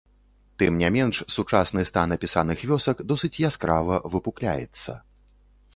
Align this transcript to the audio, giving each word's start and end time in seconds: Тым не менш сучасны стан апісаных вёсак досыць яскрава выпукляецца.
Тым 0.61 0.77
не 0.83 0.89
менш 0.95 1.19
сучасны 1.35 1.83
стан 1.91 2.15
апісаных 2.17 2.65
вёсак 2.73 2.97
досыць 3.13 3.33
яскрава 3.49 4.03
выпукляецца. 4.17 5.01